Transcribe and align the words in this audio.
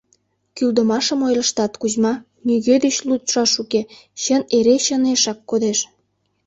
—Кӱлдымашым 0.55 1.19
ойлыштат, 1.27 1.71
Кузьма, 1.81 2.13
нигӧ 2.47 2.75
деч 2.83 2.95
лудшаш 3.07 3.51
уке, 3.61 3.81
чын 4.21 4.41
эре 4.57 4.75
чынешак 4.85 5.39
кодеш. 5.49 5.79